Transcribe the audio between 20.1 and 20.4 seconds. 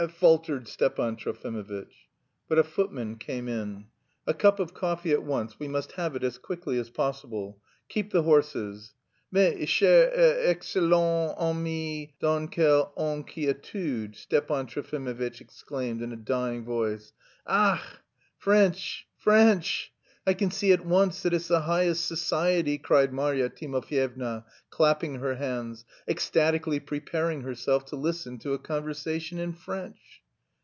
I